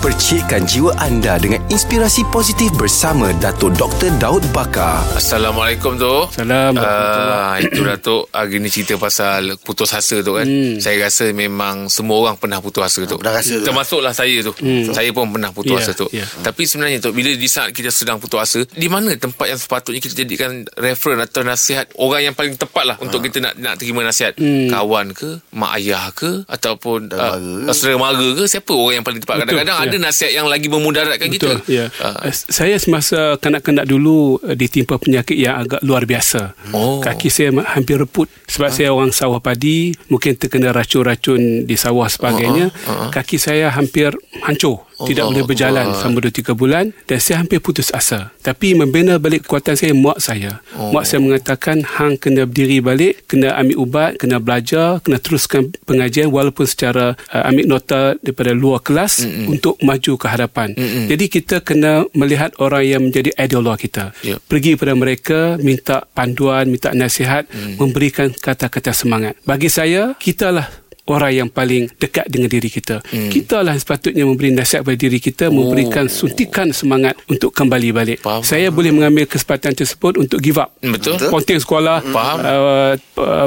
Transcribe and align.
Percikkan 0.00 0.64
jiwa 0.64 0.96
anda 0.96 1.36
dengan 1.36 1.60
inspirasi 1.68 2.24
positif 2.32 2.72
bersama 2.72 3.36
Dato' 3.36 3.68
Dr. 3.68 4.08
Daud 4.16 4.40
Bakar. 4.48 5.04
Assalamualaikum 5.12 6.00
tu. 6.00 6.24
Salam. 6.32 6.72
Ah, 6.80 7.60
itu 7.60 7.84
Datuk 7.84 8.32
Hari 8.32 8.56
ni 8.56 8.72
cerita 8.72 8.96
pasal 8.96 9.60
putus 9.60 9.92
asa 9.92 10.24
tu 10.24 10.32
kan 10.32 10.48
hmm. 10.48 10.80
Saya 10.80 11.04
rasa 11.04 11.28
memang 11.30 11.92
Semua 11.92 12.16
orang 12.18 12.40
pernah 12.40 12.58
putus 12.58 12.80
asa 12.80 13.04
tu 13.04 13.20
Pernah 13.20 13.36
rasa. 13.36 13.60
Termasuklah 13.60 14.16
saya 14.16 14.40
tu 14.40 14.56
hmm. 14.56 14.88
Saya 14.90 15.12
pun 15.12 15.28
pernah 15.28 15.52
putus 15.52 15.76
Ya, 15.76 15.82
asa 15.82 15.92
tu 15.92 16.08
ya. 16.08 16.24
Tapi 16.40 16.62
sebenarnya 16.64 16.98
tu 16.98 17.12
Bila 17.12 17.28
di 17.30 17.44
saat 17.44 17.68
kita 17.70 17.92
sedang 17.92 18.16
putus 18.16 18.40
asa 18.40 18.60
Di 18.64 18.88
mana 18.88 19.12
tempat 19.14 19.46
yang 19.46 19.60
sepatutnya 19.60 20.00
Kita 20.00 20.14
jadikan 20.16 20.64
Referen 20.74 21.20
atau 21.20 21.44
nasihat 21.44 21.92
Orang 21.94 22.22
yang 22.22 22.32
paling 22.32 22.56
tepat 22.56 22.84
lah 22.86 22.96
Untuk 22.96 23.20
kita 23.20 23.42
nak 23.42 23.60
nak 23.60 23.76
terima 23.76 24.00
nasihat 24.00 24.32
Hmm. 24.32 24.72
Kawan 24.72 25.12
ke 25.12 25.42
Mak 25.52 25.72
ayah 25.76 26.08
ke 26.10 26.46
Ataupun 26.46 27.10
Saudara 27.10 27.36
uh, 27.36 27.40
mara. 27.60 27.72
Saudara 27.74 27.96
mara 27.98 28.28
ke 28.32 28.44
Siapa 28.46 28.72
orang 28.72 28.94
yang 28.96 29.04
paling 29.04 29.20
tepat 29.20 29.34
Kadang-kadang 29.44 29.76
ada 29.76 29.89
nasihat 29.96 30.32
Yang 30.36 30.46
lagi 30.52 30.66
memudaratkan 30.68 31.28
Betul, 31.32 31.58
kita 31.64 31.70
ya. 31.70 31.86
Ah. 32.02 32.28
Saya 32.30 32.76
semasa 32.76 33.40
kanak-kanak 33.40 33.88
dulu 33.88 34.38
uh, 34.42 34.54
ditimpa 34.54 35.00
penyakit 35.00 35.34
yang 35.34 35.56
agak 35.56 35.80
luar 35.80 36.04
biasa. 36.04 36.52
Oh. 36.76 37.00
Kaki 37.00 37.32
saya 37.32 37.50
hampir 37.74 37.96
reput 37.96 38.28
sebab 38.46 38.70
saya 38.70 38.92
orang 38.92 39.10
sawah 39.14 39.40
padi, 39.40 39.94
mungkin 40.12 40.36
terkena 40.36 40.70
racun-racun 40.70 41.64
di 41.64 41.76
sawah 41.78 42.06
sebagainya. 42.10 42.70
Kaki 43.14 43.40
saya 43.40 43.72
hampir 43.72 44.12
hancur. 44.44 44.89
Tidak 45.06 45.22
Allah 45.24 45.32
boleh 45.32 45.44
berjalan 45.48 45.86
Akbar. 45.92 45.98
selama 46.00 46.18
2-3 46.28 46.60
bulan 46.60 46.84
dan 47.08 47.18
saya 47.22 47.36
hampir 47.40 47.58
putus 47.62 47.88
asa. 47.94 48.34
Tapi 48.40 48.76
membina 48.76 49.16
balik 49.16 49.46
kekuatan 49.46 49.76
saya 49.76 49.92
mak 49.96 50.18
saya. 50.20 50.60
Oh. 50.76 50.92
Mak 50.92 51.04
saya 51.08 51.20
mengatakan 51.22 51.84
hang 51.84 52.20
kena 52.20 52.44
berdiri 52.44 52.84
balik, 52.84 53.24
kena 53.30 53.56
ambil 53.56 53.76
ubat, 53.80 54.10
kena 54.20 54.36
belajar, 54.42 55.00
kena 55.00 55.16
teruskan 55.20 55.72
pengajian 55.84 56.28
walaupun 56.28 56.66
secara 56.68 57.16
uh, 57.32 57.48
ambil 57.48 57.64
nota 57.78 58.16
daripada 58.20 58.52
luar 58.52 58.80
kelas 58.84 59.24
Mm-mm. 59.24 59.52
untuk 59.56 59.74
maju 59.80 60.12
ke 60.20 60.26
hadapan. 60.28 60.72
Mm-mm. 60.76 61.06
Jadi 61.08 61.24
kita 61.28 61.56
kena 61.64 62.04
melihat 62.12 62.52
orang 62.60 62.84
yang 62.84 63.02
menjadi 63.04 63.32
ideolog 63.36 63.80
kita. 63.80 64.12
Yep. 64.24 64.38
Pergi 64.48 64.70
pada 64.76 64.92
mereka, 64.96 65.40
minta 65.60 66.04
panduan, 66.12 66.68
minta 66.68 66.92
nasihat, 66.92 67.48
mm. 67.48 67.80
memberikan 67.80 68.28
kata-kata 68.32 68.92
semangat. 68.92 69.38
Bagi 69.46 69.72
saya, 69.72 70.12
kitalah 70.18 70.68
orang 71.10 71.32
yang 71.34 71.48
paling 71.50 71.90
dekat 71.98 72.26
dengan 72.30 72.46
diri 72.46 72.70
kita. 72.70 73.02
Hmm. 73.10 73.30
Kita 73.30 73.62
lah 73.66 73.74
yang 73.74 73.82
sepatutnya 73.82 74.24
memberi 74.26 74.54
nasihat 74.54 74.86
pada 74.86 74.98
diri 74.98 75.18
kita, 75.18 75.50
oh. 75.50 75.54
memberikan 75.54 76.06
suntikan 76.06 76.70
semangat 76.70 77.18
untuk 77.26 77.50
kembali 77.50 77.88
balik. 77.90 78.18
Faham. 78.22 78.42
Saya 78.46 78.70
boleh 78.70 78.94
mengambil 78.94 79.26
kesempatan 79.26 79.74
tersebut 79.74 80.20
untuk 80.20 80.38
give 80.38 80.58
up. 80.60 80.70
Betul 80.80 81.18
Ponting 81.30 81.60
sekolah, 81.60 82.02
Faham. 82.04 82.38
Uh, 82.40 82.92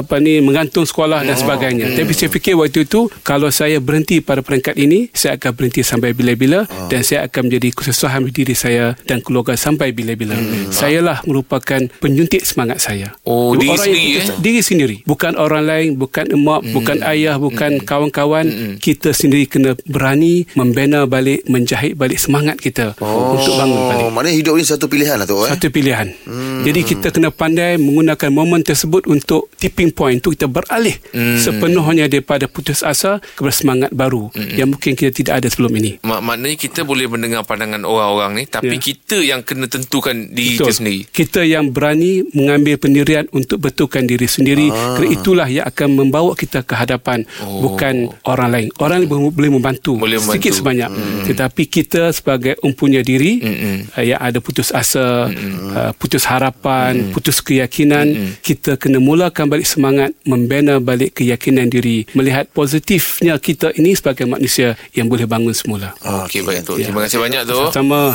apa 0.04 0.16
ni 0.20 0.38
mengantung 0.44 0.84
sekolah 0.86 1.24
dan 1.24 1.34
sebagainya. 1.34 1.94
Tapi 1.94 2.12
saya 2.14 2.30
fikir 2.30 2.54
waktu 2.58 2.86
itu 2.86 3.08
kalau 3.22 3.48
saya 3.48 3.80
berhenti 3.80 4.20
pada 4.20 4.44
peringkat 4.44 4.76
ini, 4.78 5.08
saya 5.16 5.40
akan 5.40 5.50
berhenti 5.54 5.80
sampai 5.82 6.12
bila-bila 6.12 6.68
dan 6.90 7.00
saya 7.02 7.26
akan 7.26 7.50
menjadi 7.50 7.68
kesusahan 7.74 8.20
diri 8.34 8.54
saya 8.54 8.98
dan 9.06 9.22
keluarga 9.22 9.54
sampai 9.54 9.94
bila-bila. 9.94 10.34
Saya 10.74 11.00
lah 11.00 11.22
merupakan 11.22 11.80
penyuntik 12.02 12.42
semangat 12.42 12.82
saya. 12.82 13.14
Oh, 13.22 13.54
diri 13.54 13.74
Orang 13.74 13.86
sendiri, 13.86 14.10
yang, 14.18 14.26
eh? 14.26 14.38
Diri 14.42 14.60
sendiri. 14.60 14.96
Bukan 15.06 15.38
orang 15.38 15.64
lain, 15.64 15.88
bukan 15.94 16.26
emak, 16.34 16.60
bukan 16.74 16.98
ayah, 17.06 17.36
bukan 17.38 17.53
kawan-kawan. 17.58 18.78
Kita 18.78 19.14
sendiri 19.14 19.46
kena 19.48 19.78
berani 19.86 20.44
membina 20.58 21.06
balik, 21.08 21.46
menjahit 21.48 21.94
balik 21.96 22.18
semangat 22.20 22.60
kita 22.60 22.94
untuk 22.98 23.54
bangun 23.56 23.80
balik. 23.90 24.04
Oh, 24.04 24.10
maknanya 24.12 24.36
hidup 24.36 24.54
ni 24.58 24.64
satu 24.66 24.86
pilihan 24.90 25.16
lah 25.16 25.26
tu 25.26 25.38
eh. 25.44 25.50
Satu 25.50 25.68
pilihan. 25.70 26.10
Hmm. 26.26 26.62
Jadi 26.64 26.80
kita 26.84 27.08
kena 27.14 27.30
pandai 27.30 27.76
menggunakan 27.80 28.30
momen 28.32 28.64
tersebut 28.64 29.06
untuk 29.08 29.52
tipping 29.60 29.94
point 29.94 30.18
untuk 30.20 30.36
kita 30.36 30.48
beralih 30.48 30.96
hmm. 31.12 31.38
sepenuhnya 31.40 32.08
daripada 32.08 32.48
putus 32.48 32.80
asa 32.80 33.20
kepada 33.36 33.54
semangat 33.54 33.90
baru 33.92 34.30
hmm. 34.32 34.56
yang 34.56 34.68
mungkin 34.72 34.96
kita 34.96 35.12
tidak 35.14 35.34
ada 35.42 35.48
sebelum 35.50 35.72
ini. 35.78 36.00
Mak, 36.02 36.20
maknanya 36.20 36.56
kita 36.56 36.80
boleh 36.82 37.06
mendengar 37.06 37.44
pandangan 37.44 37.82
orang-orang 37.84 38.42
ni 38.42 38.44
tapi 38.48 38.74
Ya. 38.74 38.80
kita 38.82 39.16
yang 39.22 39.40
kena 39.46 39.70
tentukan 39.70 40.34
diri 40.34 40.58
kita 40.58 40.72
sendiri. 40.74 41.00
Kita 41.06 41.40
yang 41.46 41.70
berani 41.70 42.26
mengambil 42.34 42.74
pendirian 42.80 43.30
untuk 43.30 43.62
betulkan 43.62 44.08
diri 44.08 44.26
sendiri. 44.26 44.66
Ah. 44.72 44.98
Kerana 44.98 45.08
itulah 45.14 45.48
yang 45.48 45.66
akan 45.68 45.88
membawa 45.94 46.34
kita 46.34 46.66
ke 46.66 46.74
hadapan. 46.74 47.22
Oh. 47.42 47.66
Bukan 47.66 48.14
orang 48.30 48.48
lain. 48.52 48.66
Orang 48.78 49.02
lain 49.02 49.08
boleh 49.10 49.22
boleh 49.34 49.50
membantu. 49.50 49.98
Boleh 49.98 50.22
sedikit 50.22 50.54
membantu. 50.54 50.60
sebanyak. 50.62 50.90
Tetapi 51.32 51.62
kita 51.66 52.02
sebagai 52.14 52.54
empunya 52.62 53.00
diri 53.02 53.42
Mm-mm. 53.42 53.76
uh, 53.96 54.04
yang 54.04 54.20
ada 54.22 54.38
putus 54.38 54.70
asa, 54.70 55.26
uh, 55.30 55.90
putus 55.98 56.28
harapan, 56.28 57.10
putus 57.10 57.42
keyakinan, 57.42 58.38
kita 58.44 58.78
kena 58.78 59.02
mulakan 59.02 59.50
balik 59.50 59.66
semangat, 59.66 60.14
membina 60.22 60.78
balik 60.78 61.18
keyakinan 61.18 61.66
diri, 61.66 62.06
melihat 62.14 62.46
positifnya 62.52 63.38
kita 63.40 63.74
ini 63.74 63.96
sebagai 63.96 64.28
manusia 64.28 64.78
yang 64.94 65.10
boleh 65.10 65.26
bangun 65.26 65.54
semula. 65.56 65.94
Okey 66.02 66.46
baik 66.46 66.66
tu. 66.66 66.78
Ya. 66.78 66.90
Terima 66.90 67.06
kasih 67.06 67.18
banyak 67.18 67.42
tu. 67.48 67.58
Sama. 67.72 68.14